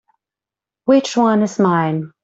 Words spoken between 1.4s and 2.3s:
is mine?